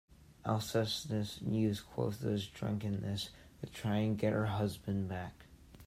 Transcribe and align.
Alcestis 0.47 1.43
used 1.43 1.83
Clotho's 1.91 2.47
drunkenness 2.47 3.29
to 3.59 3.67
try 3.69 4.03
to 4.07 4.15
get 4.15 4.33
her 4.33 4.47
husband 4.47 5.07
back. 5.07 5.45